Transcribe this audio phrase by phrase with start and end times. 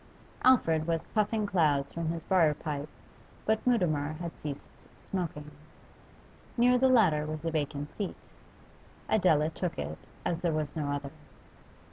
[0.43, 2.89] Alfred was puffing clouds from his briar pipe,
[3.45, 4.65] but Mutimer had ceased
[5.03, 5.51] smoking.
[6.57, 8.27] Near the latter was a vacant seat;
[9.09, 11.11] Adela took it, as there was no other.